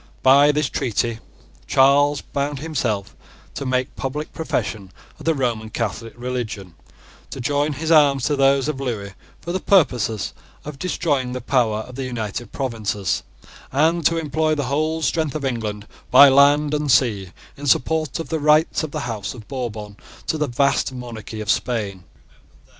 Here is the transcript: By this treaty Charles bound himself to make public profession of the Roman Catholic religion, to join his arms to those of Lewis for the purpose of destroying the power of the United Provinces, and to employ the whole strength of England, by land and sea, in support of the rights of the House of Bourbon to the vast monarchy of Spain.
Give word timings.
By 0.23 0.51
this 0.51 0.67
treaty 0.67 1.19
Charles 1.67 2.21
bound 2.21 2.57
himself 2.57 3.15
to 3.53 3.67
make 3.67 3.95
public 3.95 4.33
profession 4.33 4.91
of 5.19 5.25
the 5.25 5.35
Roman 5.35 5.69
Catholic 5.69 6.15
religion, 6.17 6.73
to 7.29 7.39
join 7.39 7.73
his 7.73 7.91
arms 7.91 8.23
to 8.25 8.35
those 8.35 8.67
of 8.67 8.79
Lewis 8.79 9.13
for 9.41 9.51
the 9.51 9.59
purpose 9.59 10.09
of 10.65 10.79
destroying 10.79 11.33
the 11.33 11.39
power 11.39 11.81
of 11.81 11.93
the 11.93 12.03
United 12.03 12.51
Provinces, 12.51 13.21
and 13.71 14.03
to 14.07 14.17
employ 14.17 14.55
the 14.55 14.63
whole 14.73 15.03
strength 15.03 15.35
of 15.35 15.45
England, 15.45 15.85
by 16.09 16.29
land 16.29 16.73
and 16.73 16.91
sea, 16.91 17.29
in 17.55 17.67
support 17.67 18.17
of 18.19 18.29
the 18.29 18.39
rights 18.39 18.81
of 18.81 18.89
the 18.89 19.01
House 19.01 19.35
of 19.35 19.47
Bourbon 19.47 19.97
to 20.25 20.39
the 20.39 20.47
vast 20.47 20.91
monarchy 20.91 21.41
of 21.41 21.51
Spain. 21.51 22.05